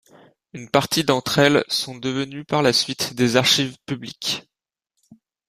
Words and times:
Une 0.53 0.67
partie 0.67 1.03
d'entre 1.03 1.37
elles 1.37 1.63
sont 1.67 1.95
devenues 1.95 2.43
par 2.43 2.63
la 2.63 2.73
suite 2.73 3.13
des 3.13 3.35
archives 3.35 3.77
publiques. 3.85 4.49